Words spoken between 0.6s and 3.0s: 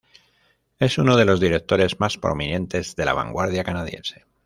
Es uno de los directores más prominentes